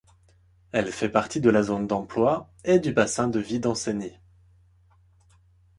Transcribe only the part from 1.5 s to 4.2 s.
la zone d'emploi et du bassin de vie d'Ancenis.